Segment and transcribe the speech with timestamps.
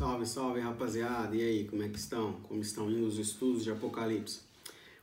[0.00, 1.36] Salve, salve rapaziada!
[1.36, 2.32] E aí, como é que estão?
[2.44, 4.40] Como estão indo os estudos de Apocalipse?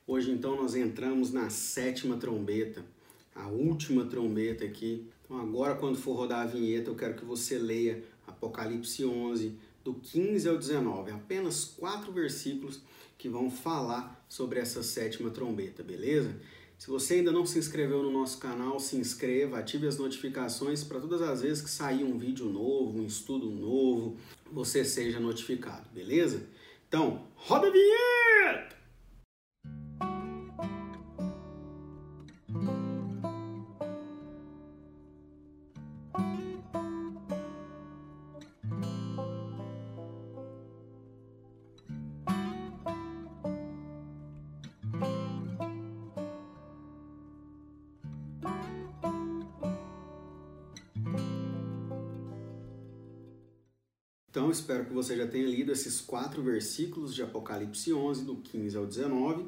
[0.08, 2.83] Hoje então nós entramos na sétima trombeta,
[3.35, 5.07] a última trombeta aqui.
[5.23, 9.93] Então agora quando for rodar a vinheta eu quero que você leia Apocalipse 11, do
[9.93, 11.11] 15 ao 19.
[11.11, 12.82] Apenas quatro versículos
[13.20, 16.36] que vão falar sobre essa sétima trombeta, beleza?
[16.77, 21.00] Se você ainda não se inscreveu no nosso canal, se inscreva, ative as notificações para
[21.00, 24.16] todas as vezes que sair um vídeo novo, um estudo novo,
[24.52, 26.48] você seja notificado, beleza?
[26.88, 28.77] Então, roda a vinheta!
[54.38, 58.78] Então, espero que você já tenha lido esses quatro versículos de Apocalipse 11, do 15
[58.78, 59.45] ao 19.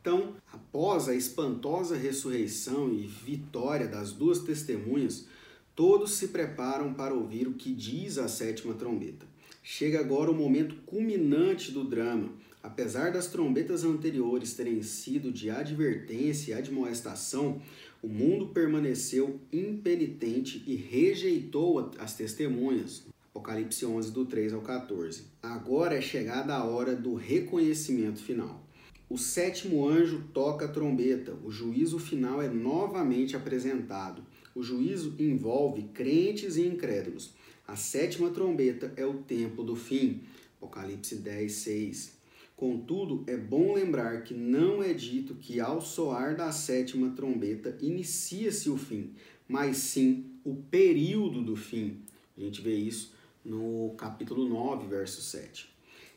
[0.00, 5.26] Então, após a espantosa ressurreição e vitória das duas testemunhas,
[5.74, 9.26] todos se preparam para ouvir o que diz a sétima trombeta.
[9.60, 12.30] Chega agora o momento culminante do drama.
[12.62, 17.60] Apesar das trombetas anteriores terem sido de advertência e admoestação,
[18.00, 23.02] o mundo permaneceu impenitente e rejeitou as testemunhas.
[23.30, 25.24] Apocalipse 11, do 3 ao 14.
[25.42, 28.66] Agora é chegada a hora do reconhecimento final.
[29.08, 34.22] O sétimo anjo toca a trombeta, o juízo final é novamente apresentado.
[34.54, 37.32] O juízo envolve crentes e incrédulos.
[37.66, 40.22] A sétima trombeta é o tempo do fim.
[40.56, 42.18] Apocalipse 10, 6.
[42.56, 48.68] Contudo, é bom lembrar que não é dito que ao soar da sétima trombeta inicia-se
[48.68, 49.12] o fim,
[49.46, 52.00] mas sim o período do fim.
[52.36, 53.14] A gente vê isso
[53.48, 55.68] no capítulo 9, verso 7.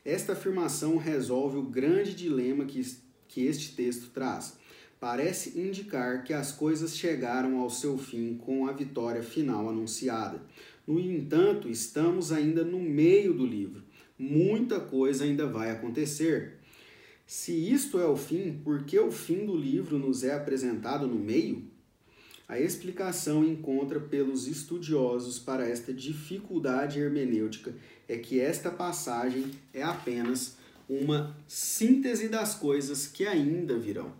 [0.04, 2.86] Esta afirmação resolve o grande dilema que,
[3.28, 4.58] que este texto traz.
[5.00, 10.42] Parece indicar que as coisas chegaram ao seu fim com a vitória final anunciada.
[10.86, 13.84] No entanto, estamos ainda no meio do livro.
[14.20, 16.60] Muita coisa ainda vai acontecer.
[17.26, 21.16] Se isto é o fim, por que o fim do livro nos é apresentado no
[21.16, 21.70] meio?
[22.52, 27.73] A explicação encontra pelos estudiosos para esta dificuldade hermenêutica
[28.10, 30.58] é que esta passagem é apenas
[30.90, 34.11] uma síntese das coisas que ainda virão.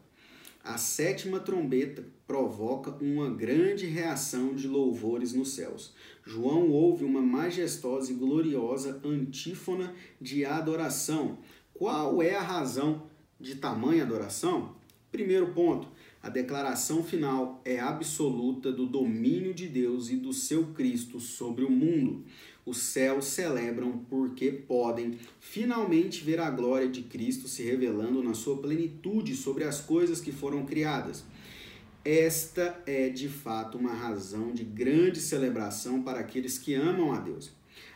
[0.64, 5.94] A sétima trombeta provoca uma grande reação de louvores nos céus.
[6.26, 11.38] João ouve uma majestosa e gloriosa antífona de adoração.
[11.74, 14.74] Qual é a razão de tamanha adoração?
[15.12, 15.90] Primeiro ponto,
[16.24, 21.72] a declaração final é absoluta do domínio de Deus e do seu Cristo sobre o
[21.72, 22.24] mundo.
[22.64, 28.56] Os céus celebram porque podem finalmente ver a glória de Cristo se revelando na sua
[28.58, 31.24] plenitude sobre as coisas que foram criadas.
[32.06, 37.52] Esta é de fato uma razão de grande celebração para aqueles que amam a Deus.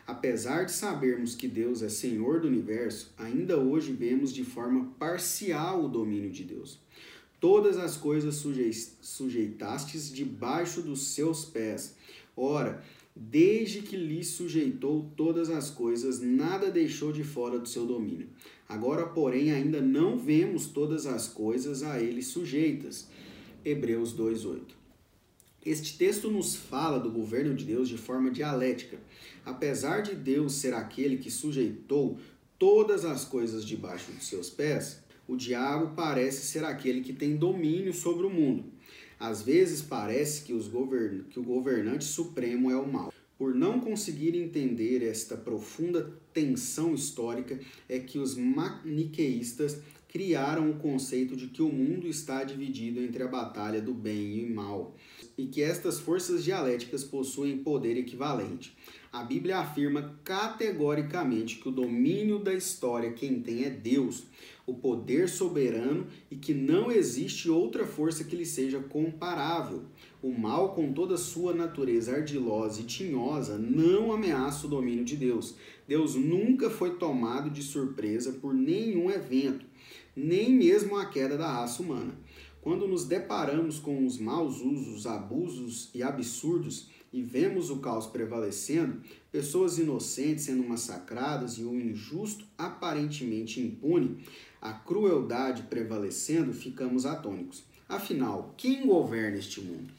[0.08, 5.86] Apesar de sabermos que Deus é Senhor do universo, ainda hoje vemos de forma parcial
[5.86, 6.80] o domínio de Deus
[7.46, 8.44] todas as coisas
[9.02, 11.96] sujeitastes debaixo dos seus pés.
[12.36, 12.84] Ora,
[13.16, 18.30] desde que lhe sujeitou todas as coisas, nada deixou de fora do seu domínio.
[18.68, 23.08] Agora, porém, ainda não vemos todas as coisas a ele sujeitas.
[23.64, 24.76] Hebreus 2:8.
[25.64, 28.98] Este texto nos fala do governo de Deus de forma dialética.
[29.46, 32.18] Apesar de Deus ser aquele que sujeitou
[32.58, 37.94] todas as coisas debaixo dos seus pés, o diabo parece ser aquele que tem domínio
[37.94, 38.66] sobre o mundo.
[39.20, 41.24] Às vezes parece que, os govern...
[41.30, 43.14] que o governante supremo é o mal.
[43.38, 47.60] Por não conseguir entender esta profunda tensão histórica,
[47.90, 49.82] é que os maniqueístas
[50.16, 54.46] criaram o conceito de que o mundo está dividido entre a batalha do bem e
[54.46, 54.96] o mal,
[55.38, 58.74] e que estas forças dialéticas possuem poder equivalente.
[59.12, 64.24] A Bíblia afirma categoricamente que o domínio da história quem tem é Deus
[64.66, 69.84] o poder soberano e que não existe outra força que lhe seja comparável.
[70.22, 75.56] O mal, com toda sua natureza ardilosa e tinhosa, não ameaça o domínio de Deus.
[75.88, 79.66] Deus nunca foi tomado de surpresa por nenhum evento,
[80.16, 82.18] nem mesmo a queda da raça humana.
[82.62, 89.02] Quando nos deparamos com os maus usos, abusos e absurdos e vemos o caos prevalecendo,
[89.32, 94.18] pessoas inocentes sendo massacradas e o injusto aparentemente impune,
[94.62, 97.64] a crueldade prevalecendo, ficamos atônicos.
[97.88, 99.94] Afinal, quem governa este mundo?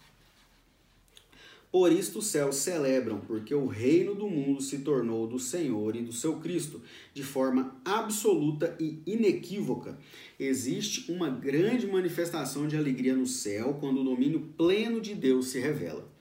[1.72, 6.02] Por isto os céus celebram, porque o reino do mundo se tornou do Senhor e
[6.02, 6.82] do seu Cristo,
[7.14, 9.98] de forma absoluta e inequívoca.
[10.38, 15.58] Existe uma grande manifestação de alegria no céu quando o domínio pleno de Deus se
[15.58, 16.15] revela.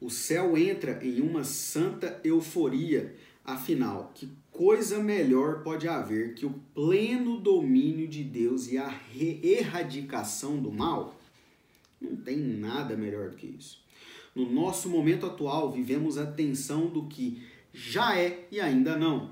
[0.00, 6.54] O céu entra em uma santa euforia, afinal, que coisa melhor pode haver que o
[6.74, 11.18] pleno domínio de Deus e a erradicação do mal?
[11.98, 13.80] Não tem nada melhor do que isso.
[14.34, 19.30] No nosso momento atual, vivemos a tensão do que já é e ainda não,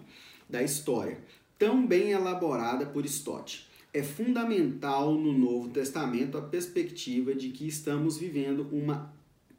[0.48, 1.18] da história,
[1.58, 3.68] tão bem elaborada por Stott.
[3.92, 9.13] É fundamental no Novo Testamento a perspectiva de que estamos vivendo uma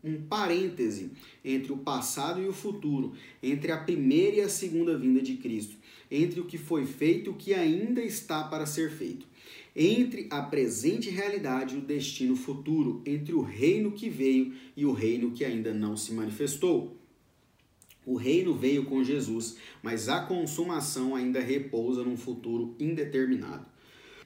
[0.06, 1.12] um parêntese
[1.44, 5.76] entre o passado e o futuro, entre a primeira e a segunda vinda de Cristo,
[6.12, 9.26] entre o que foi feito e o que ainda está para ser feito
[9.76, 14.94] entre a presente realidade e o destino futuro, entre o reino que veio e o
[14.94, 16.96] reino que ainda não se manifestou.
[18.06, 23.66] O reino veio com Jesus, mas a consumação ainda repousa num futuro indeterminado.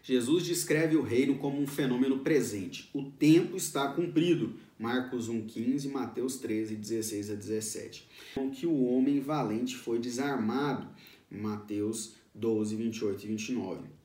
[0.01, 2.89] Jesus descreve o reino como um fenômeno presente.
[2.93, 4.53] O tempo está cumprido.
[4.77, 8.07] Marcos 1,15, Mateus 13, 16 a 17.
[8.33, 10.87] Com que o homem valente foi desarmado.
[11.29, 13.99] Mateus 12, 28 e 29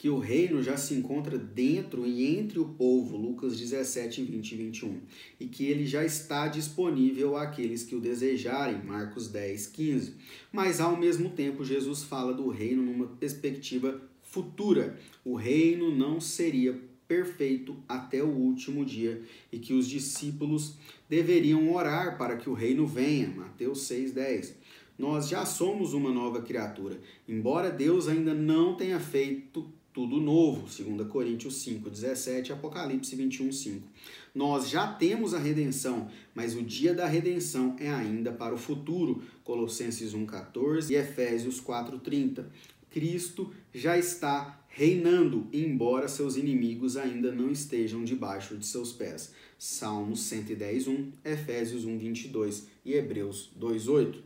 [0.00, 4.56] que o reino já se encontra dentro e entre o povo, Lucas 17, 20 e
[4.56, 4.98] 21,
[5.38, 10.14] e que ele já está disponível àqueles que o desejarem, Marcos 10, 15.
[10.50, 14.98] Mas ao mesmo tempo, Jesus fala do reino numa perspectiva futura.
[15.24, 20.76] O reino não seria perfeito até o último dia e que os discípulos
[21.08, 24.60] deveriam orar para que o reino venha, Mateus 6, 10
[25.00, 31.08] nós já somos uma nova criatura, embora Deus ainda não tenha feito tudo novo, 2
[31.08, 33.88] Coríntios 5, 17, Apocalipse 21, 5.
[34.34, 39.22] Nós já temos a redenção, mas o dia da redenção é ainda para o futuro,
[39.42, 42.48] Colossenses 1, 14 e Efésios 4, 30.
[42.90, 49.32] Cristo já está reinando, embora seus inimigos ainda não estejam debaixo de seus pés.
[49.58, 54.22] Salmos 110, 1, Efésios 1, 22 e Hebreus 2, 8.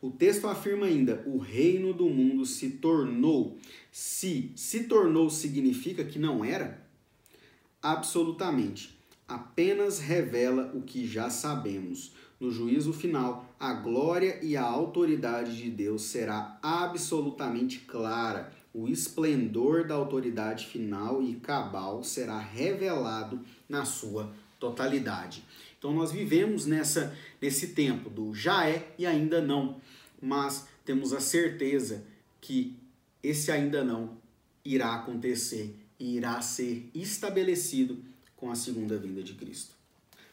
[0.00, 3.58] O texto afirma ainda: o reino do mundo se tornou.
[3.90, 6.86] Se se tornou significa que não era?
[7.82, 8.96] Absolutamente.
[9.26, 12.12] Apenas revela o que já sabemos.
[12.38, 18.52] No juízo final, a glória e a autoridade de Deus será absolutamente clara.
[18.74, 24.30] O esplendor da autoridade final e cabal será revelado na sua
[24.60, 25.42] totalidade.
[25.78, 29.80] Então nós vivemos nessa nesse tempo do já é e ainda não,
[30.20, 32.04] mas temos a certeza
[32.40, 32.76] que
[33.22, 34.18] esse ainda não
[34.64, 37.98] irá acontecer e irá ser estabelecido
[38.36, 39.75] com a segunda vinda de Cristo.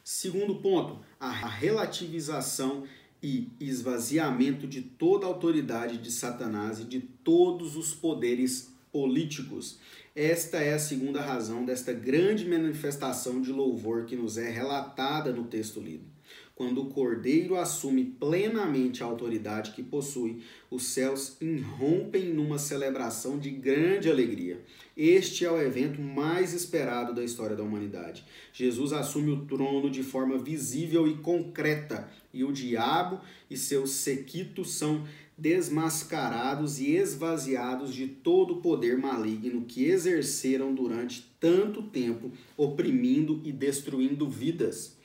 [0.03, 2.83] Segundo ponto, a relativização
[3.21, 9.79] e esvaziamento de toda a autoridade de Satanás e de todos os poderes políticos.
[10.13, 15.45] Esta é a segunda razão desta grande manifestação de louvor que nos é relatada no
[15.45, 16.12] texto lido.
[16.63, 23.50] Quando o Cordeiro assume plenamente a autoridade que possui, os céus irrompem numa celebração de
[23.50, 24.62] grande alegria.
[24.95, 28.24] Este é o evento mais esperado da história da humanidade.
[28.54, 33.19] Jesus assume o trono de forma visível e concreta, e o diabo
[33.50, 35.04] e seus sequitos são
[35.38, 43.51] desmascarados e esvaziados de todo o poder maligno que exerceram durante tanto tempo, oprimindo e
[43.51, 45.02] destruindo vidas.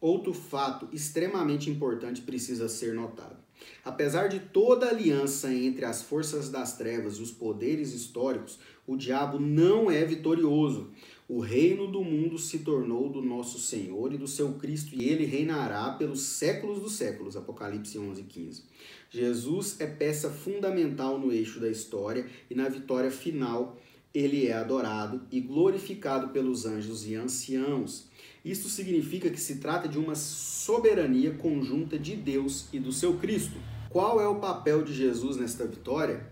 [0.00, 3.36] Outro fato extremamente importante precisa ser notado.
[3.84, 9.38] Apesar de toda aliança entre as forças das trevas e os poderes históricos, o diabo
[9.38, 10.90] não é vitorioso.
[11.28, 15.24] O reino do mundo se tornou do nosso Senhor e do seu Cristo, e ele
[15.24, 17.36] reinará pelos séculos dos séculos.
[17.36, 18.64] Apocalipse 11, 15.
[19.10, 23.78] Jesus é peça fundamental no eixo da história e na vitória final
[24.12, 28.09] ele é adorado e glorificado pelos anjos e anciãos.
[28.44, 33.56] Isto significa que se trata de uma soberania conjunta de Deus e do seu Cristo.
[33.90, 36.26] Qual é o papel de Jesus nesta vitória?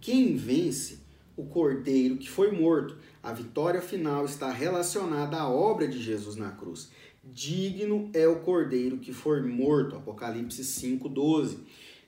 [0.00, 1.00] Quem vence?
[1.36, 2.96] O cordeiro que foi morto.
[3.22, 6.90] A vitória final está relacionada à obra de Jesus na cruz.
[7.24, 9.96] Digno é o cordeiro que foi morto.
[9.96, 11.58] Apocalipse 5:12.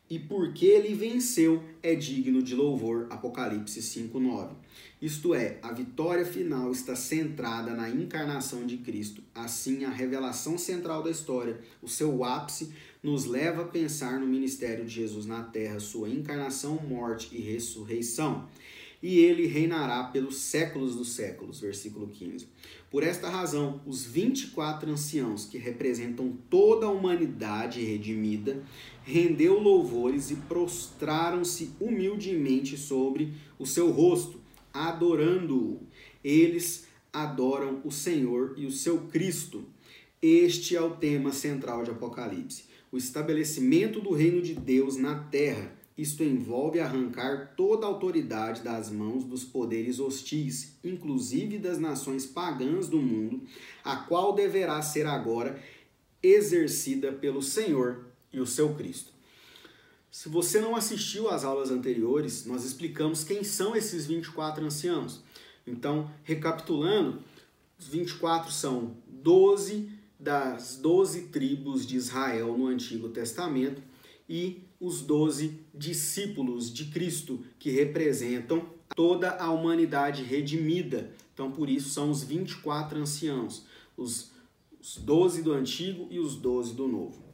[0.09, 3.07] E porque ele venceu, é digno de louvor.
[3.11, 4.55] Apocalipse 5:9.
[5.01, 9.23] Isto é, a vitória final está centrada na encarnação de Cristo.
[9.35, 14.85] Assim, a revelação central da história, o seu ápice, nos leva a pensar no ministério
[14.85, 18.49] de Jesus na terra, sua encarnação, morte e ressurreição.
[19.05, 21.61] E ele reinará pelos séculos dos séculos.
[21.61, 22.49] Versículo 15.
[22.91, 28.63] Por esta razão, os 24 anciãos, que representam toda a humanidade redimida,
[29.03, 34.41] rendeu louvores e prostraram-se humildemente sobre o seu rosto,
[34.73, 35.87] adorando-o.
[36.25, 39.67] Eles adoram o Senhor e o seu Cristo.
[40.23, 45.84] Este é o tema central de Apocalipse: o estabelecimento do reino de Deus na terra
[45.97, 52.89] isto envolve arrancar toda a autoridade das mãos dos poderes hostis, inclusive das nações pagãs
[52.89, 53.43] do mundo,
[53.85, 55.63] a qual deverá ser agora
[56.21, 59.13] exercida pelo Senhor e o seu Cristo.
[60.11, 65.23] Se você não assistiu às aulas anteriores, nós explicamos quem são esses 24 anciãos.
[65.67, 67.23] Então, recapitulando,
[67.79, 73.83] os 24 são 12 das 12 tribos de Israel no Antigo Testamento
[74.29, 81.11] e os doze discípulos de Cristo, que representam toda a humanidade redimida.
[81.33, 83.65] Então, por isso, são os 24 anciãos,
[83.97, 84.31] os,
[84.81, 87.25] os 12 do Antigo e os 12 do Novo.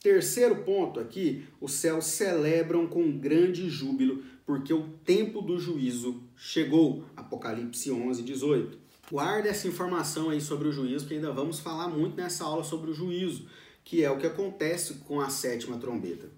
[0.00, 7.04] Terceiro ponto aqui, os céus celebram com grande júbilo, porque o tempo do juízo chegou.
[7.16, 8.78] Apocalipse 11, 18.
[9.10, 12.90] Guarda essa informação aí sobre o juízo, que ainda vamos falar muito nessa aula sobre
[12.90, 13.46] o juízo,
[13.84, 16.28] que é o que acontece com a sétima trombeta.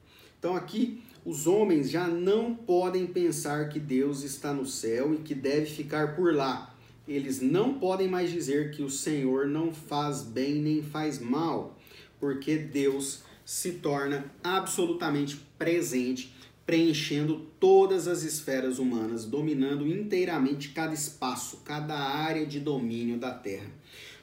[0.44, 5.34] Então aqui os homens já não podem pensar que Deus está no céu e que
[5.34, 6.76] deve ficar por lá.
[7.08, 11.78] Eles não podem mais dizer que o Senhor não faz bem nem faz mal,
[12.20, 16.36] porque Deus se torna absolutamente presente,
[16.66, 23.70] preenchendo todas as esferas humanas, dominando inteiramente cada espaço, cada área de domínio da terra.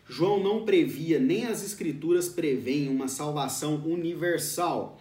[0.08, 5.00] João não previa, nem as Escrituras preveem uma salvação universal.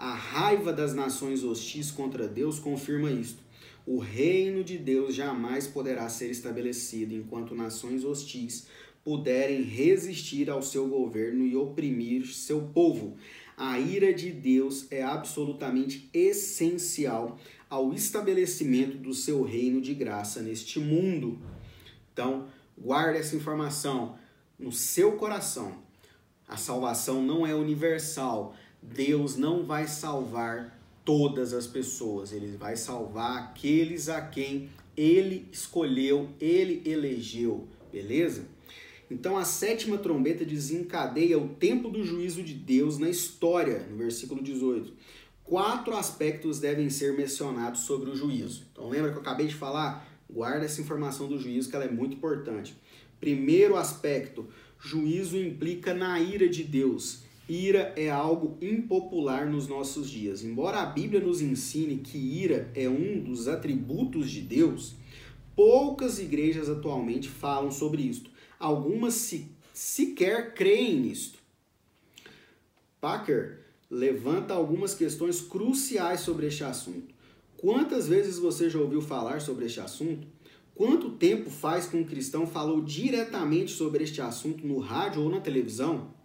[0.00, 3.42] A raiva das nações hostis contra Deus confirma isto.
[3.84, 8.66] O reino de Deus jamais poderá ser estabelecido enquanto nações hostis
[9.04, 13.18] puderem resistir ao seu governo e oprimir seu povo.
[13.58, 17.38] A ira de Deus é absolutamente essencial
[17.68, 21.38] ao estabelecimento do seu reino de graça neste mundo.
[22.10, 24.16] Então, guarde essa informação
[24.58, 25.90] no seu coração.
[26.48, 33.38] A salvação não é universal, Deus não vai salvar todas as pessoas, ele vai salvar
[33.38, 38.46] aqueles a quem ele escolheu, ele elegeu, beleza?
[39.10, 44.42] Então a sétima trombeta desencadeia o tempo do juízo de Deus na história, no versículo
[44.42, 44.92] 18.
[45.42, 48.66] Quatro aspectos devem ser mencionados sobre o juízo.
[48.70, 50.06] Então lembra que eu acabei de falar?
[50.28, 52.76] Guarda essa informação do juízo que ela é muito importante.
[53.18, 54.46] Primeiro aspecto,
[54.78, 57.24] juízo implica na ira de Deus.
[57.50, 60.44] Ira é algo impopular nos nossos dias.
[60.44, 64.94] Embora a Bíblia nos ensine que ira é um dos atributos de Deus,
[65.56, 68.30] poucas igrejas atualmente falam sobre isto.
[68.56, 71.40] Algumas se, sequer creem nisto.
[73.00, 77.12] Packer levanta algumas questões cruciais sobre este assunto.
[77.56, 80.24] Quantas vezes você já ouviu falar sobre este assunto?
[80.72, 85.40] Quanto tempo faz que um cristão falou diretamente sobre este assunto no rádio ou na
[85.40, 86.19] televisão?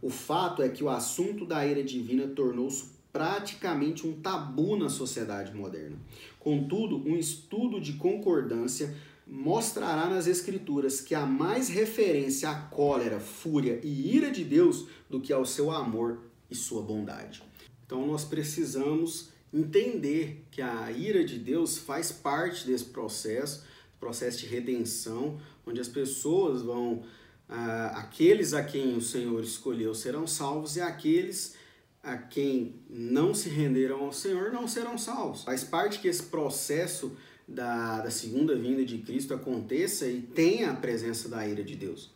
[0.00, 5.54] O fato é que o assunto da ira divina tornou-se praticamente um tabu na sociedade
[5.54, 5.96] moderna.
[6.38, 8.94] Contudo, um estudo de concordância
[9.26, 15.20] mostrará nas Escrituras que há mais referência à cólera, fúria e ira de Deus do
[15.20, 17.42] que ao seu amor e sua bondade.
[17.84, 23.64] Então nós precisamos entender que a ira de Deus faz parte desse processo,
[23.98, 27.02] processo de redenção, onde as pessoas vão
[27.48, 31.54] ah, aqueles a quem o Senhor escolheu serão salvos e aqueles
[32.02, 35.44] a quem não se renderam ao Senhor não serão salvos.
[35.44, 40.76] Faz parte que esse processo da, da segunda vinda de Cristo aconteça e tenha a
[40.76, 42.10] presença da ira de Deus.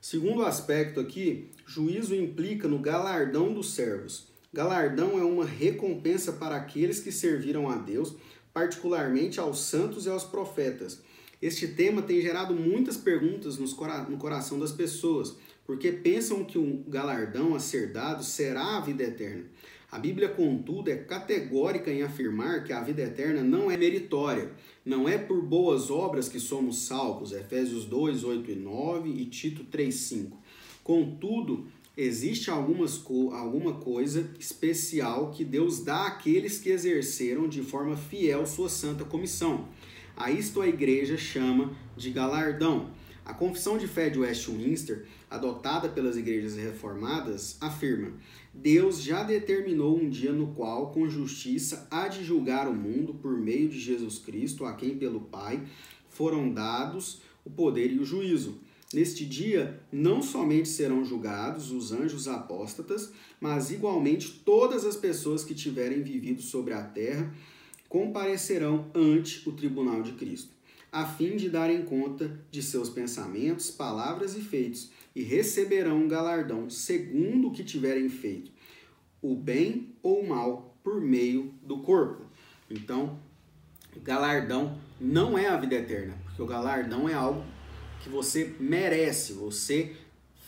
[0.00, 4.26] Segundo aspecto aqui, juízo implica no galardão dos servos.
[4.52, 8.16] Galardão é uma recompensa para aqueles que serviram a Deus,
[8.52, 11.00] particularmente aos santos e aos profetas.
[11.42, 15.34] Este tema tem gerado muitas perguntas no coração das pessoas,
[15.66, 19.46] porque pensam que o galardão a ser dado será a vida eterna.
[19.90, 24.52] A Bíblia, contudo, é categórica em afirmar que a vida eterna não é meritória,
[24.84, 29.64] não é por boas obras que somos salvos, Efésios 2, 8 e 9 e Tito
[29.64, 30.38] 3, 5.
[30.84, 38.46] Contudo, existe algumas, alguma coisa especial que Deus dá àqueles que exerceram de forma fiel
[38.46, 39.68] sua santa comissão.
[40.16, 42.90] A isto a igreja chama de galardão.
[43.24, 48.12] A Confissão de Fé de Westminster, adotada pelas igrejas reformadas, afirma:
[48.52, 53.38] Deus já determinou um dia no qual, com justiça, há de julgar o mundo por
[53.38, 55.62] meio de Jesus Cristo, a quem pelo Pai
[56.08, 58.60] foram dados o poder e o juízo.
[58.92, 65.54] Neste dia, não somente serão julgados os anjos apóstatas, mas igualmente todas as pessoas que
[65.54, 67.32] tiverem vivido sobre a terra
[67.92, 70.54] comparecerão ante o tribunal de Cristo,
[70.90, 76.70] a fim de darem conta de seus pensamentos, palavras e feitos, e receberão um galardão
[76.70, 78.50] segundo o que tiverem feito,
[79.20, 82.24] o bem ou o mal, por meio do corpo.
[82.70, 83.20] Então,
[84.02, 87.44] galardão não é a vida eterna, porque o galardão é algo
[88.02, 89.94] que você merece, você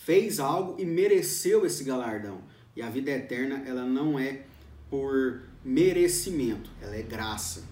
[0.02, 2.40] fez algo e mereceu esse galardão.
[2.74, 4.46] E a vida eterna, ela não é
[4.88, 7.64] por merecimento, ela é graça.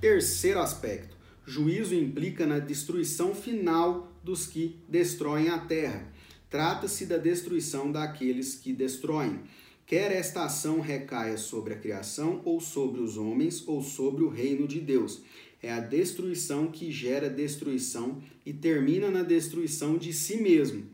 [0.00, 1.16] Terceiro aspecto,
[1.46, 6.10] juízo implica na destruição final dos que destroem a terra.
[6.48, 9.40] Trata-se da destruição daqueles que destroem.
[9.86, 14.66] Quer esta ação recaia sobre a criação, ou sobre os homens, ou sobre o reino
[14.66, 15.22] de Deus
[15.62, 20.84] é a destruição que gera destruição e termina na destruição de si mesmo.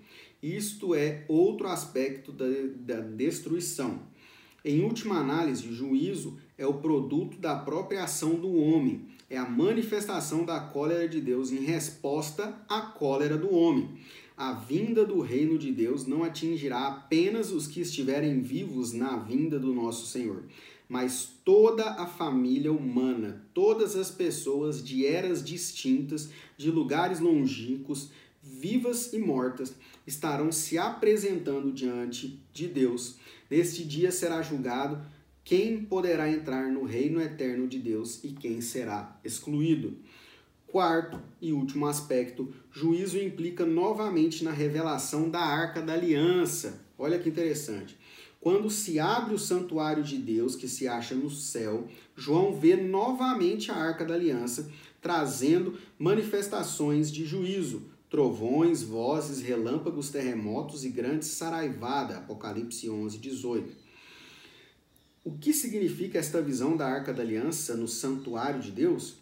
[0.43, 2.47] Isto é outro aspecto da,
[2.77, 4.03] da destruição.
[4.65, 10.45] Em última análise, juízo é o produto da própria ação do homem, é a manifestação
[10.45, 13.91] da cólera de Deus em resposta à cólera do homem.
[14.37, 19.61] A vinda do reino de Deus não atingirá apenas os que estiverem vivos na vinda
[19.61, 20.43] do nosso Senhor,
[20.89, 28.11] mas toda a família humana, todas as pessoas de eras distintas, de lugares longínquos,
[28.51, 29.75] vivas e mortas,
[30.07, 33.17] estarão se apresentando diante de Deus.
[33.51, 35.01] Neste dia será julgado
[35.45, 39.97] quem poderá entrar no reino eterno de Deus e quem será excluído.
[40.67, 46.85] Quarto e último aspecto, juízo implica novamente na revelação da arca da aliança.
[46.99, 47.97] Olha que interessante.
[48.41, 53.71] Quando se abre o santuário de Deus, que se acha no céu, João vê novamente
[53.71, 62.19] a arca da aliança, trazendo manifestações de juízo, trovões, vozes, relâmpagos, terremotos e grandes saraivada.
[62.19, 63.77] Apocalipse 11, 18.
[65.25, 69.17] O que significa esta visão da arca da aliança no santuário de Deus?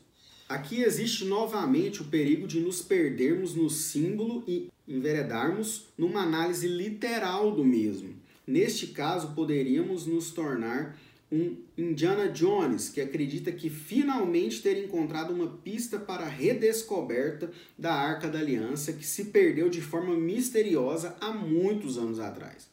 [0.49, 7.51] Aqui existe novamente o perigo de nos perdermos no símbolo e enveredarmos numa análise literal
[7.51, 8.15] do mesmo.
[8.47, 10.97] Neste caso, poderíamos nos tornar
[11.31, 17.93] um Indiana Jones que acredita que finalmente ter encontrado uma pista para a redescoberta da
[17.93, 22.69] Arca da Aliança que se perdeu de forma misteriosa há muitos anos atrás.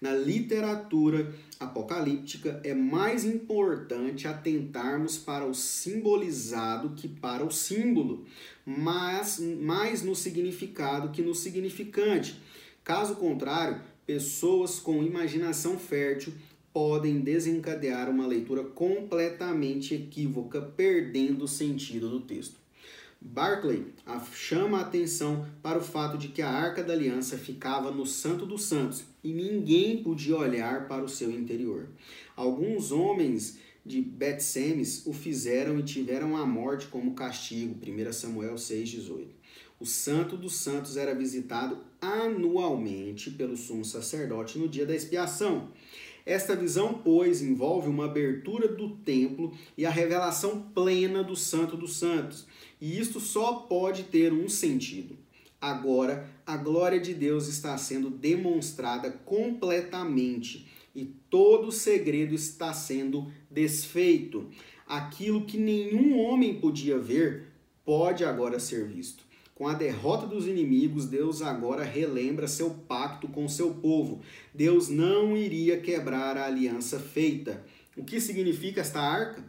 [0.00, 8.26] Na literatura apocalíptica é mais importante atentarmos para o simbolizado que para o símbolo,
[8.66, 12.38] mas mais no significado que no significante.
[12.82, 16.34] Caso contrário, pessoas com imaginação fértil
[16.74, 22.56] podem desencadear uma leitura completamente equívoca, perdendo o sentido do texto.
[23.20, 23.86] Barclay
[24.34, 28.44] chama a atenção para o fato de que a Arca da Aliança ficava no Santo
[28.44, 31.88] dos Santos e ninguém podia olhar para o seu interior.
[32.34, 39.28] Alguns homens de Bet-Semes o fizeram e tiveram a morte como castigo, 1 Samuel 6,18.
[39.78, 45.70] O Santo dos Santos era visitado anualmente pelo sumo sacerdote no dia da expiação.
[46.26, 51.96] Esta visão, pois, envolve uma abertura do templo e a revelação plena do Santo dos
[51.96, 52.46] Santos.
[52.80, 55.18] E isto só pode ter um sentido.
[55.60, 64.48] Agora, a glória de Deus está sendo demonstrada completamente e todo segredo está sendo desfeito.
[64.86, 67.48] Aquilo que nenhum homem podia ver
[67.84, 69.24] pode agora ser visto.
[69.54, 74.20] Com a derrota dos inimigos, Deus agora relembra seu pacto com seu povo.
[74.52, 77.64] Deus não iria quebrar a aliança feita.
[77.96, 79.44] O que significa esta arca?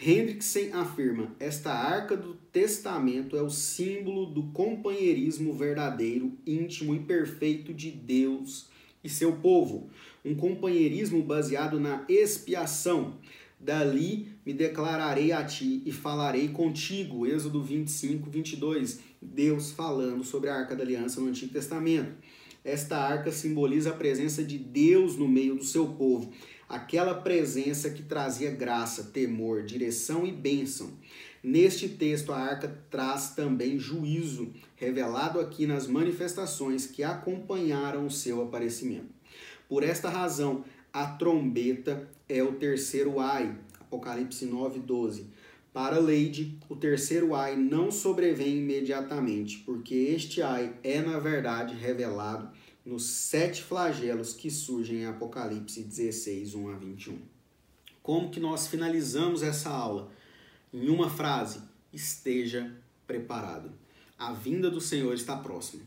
[0.00, 7.74] Hendrickson afirma: esta arca do testamento é o símbolo do companheirismo verdadeiro, íntimo e perfeito
[7.74, 8.68] de Deus
[9.02, 9.90] e seu povo.
[10.24, 13.18] Um companheirismo baseado na expiação.
[13.60, 17.26] Dali me declararei a ti e falarei contigo.
[17.26, 19.00] Êxodo 25, 22.
[19.20, 22.12] Deus falando sobre a arca da aliança no Antigo Testamento.
[22.64, 26.32] Esta arca simboliza a presença de Deus no meio do seu povo,
[26.68, 30.90] aquela presença que trazia graça, temor, direção e bênção.
[31.42, 38.42] Neste texto, a arca traz também juízo, revelado aqui nas manifestações que acompanharam o seu
[38.42, 39.14] aparecimento.
[39.68, 45.38] Por esta razão, a trombeta é o terceiro ai, Apocalipse 9, 12
[45.78, 52.50] Para Leide, o terceiro ai não sobrevém imediatamente, porque este ai é, na verdade, revelado
[52.84, 57.18] nos sete flagelos que surgem em Apocalipse 16, 1 a 21.
[58.02, 60.10] Como que nós finalizamos essa aula?
[60.74, 61.60] Em uma frase:
[61.92, 62.74] esteja
[63.06, 63.70] preparado.
[64.18, 65.84] A vinda do Senhor está próxima.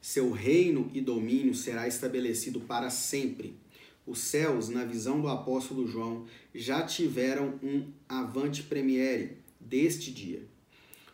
[0.00, 3.58] Seu reino e domínio será estabelecido para sempre.
[4.06, 10.42] Os céus, na visão do apóstolo João, já tiveram um avante premiere deste dia.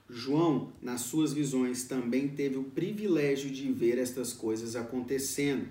[0.09, 5.69] João, nas suas visões, também teve o privilégio de ver estas coisas acontecendo.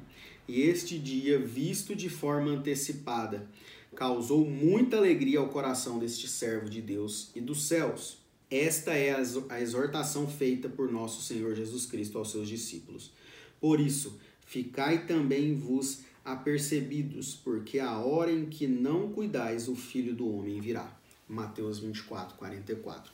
[0.48, 3.46] E este dia, visto de forma antecipada,
[3.94, 8.18] causou muita alegria ao coração deste servo de Deus e dos céus.
[8.50, 9.14] Esta é
[9.50, 13.12] a exortação feita por nosso Senhor Jesus Cristo aos seus discípulos.
[13.60, 16.00] Por isso, ficai também vos
[16.32, 20.98] apercebidos, porque a hora em que não cuidais, o Filho do Homem virá.
[21.28, 23.12] Mateus 24, 44.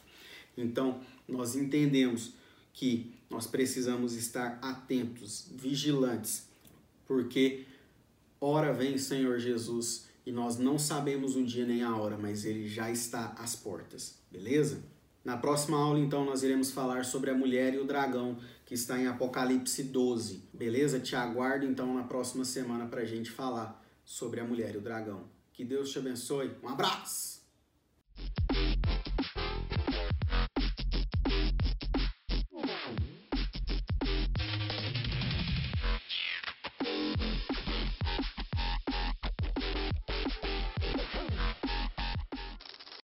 [0.57, 2.33] Então, nós entendemos
[2.73, 6.47] que nós precisamos estar atentos, vigilantes,
[7.05, 7.65] porque
[8.39, 12.67] hora vem Senhor Jesus e nós não sabemos o dia nem a hora, mas ele
[12.67, 14.81] já está às portas, beleza?
[15.25, 18.99] Na próxima aula, então, nós iremos falar sobre a mulher e o dragão, que está
[18.99, 20.99] em Apocalipse 12, beleza?
[20.99, 24.81] Te aguardo, então, na próxima semana para a gente falar sobre a mulher e o
[24.81, 25.23] dragão.
[25.51, 26.51] Que Deus te abençoe.
[26.61, 27.41] Um abraço!